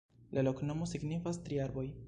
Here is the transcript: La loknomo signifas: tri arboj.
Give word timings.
La 0.37 0.43
loknomo 0.47 0.87
signifas: 0.93 1.43
tri 1.49 1.63
arboj. 1.69 1.89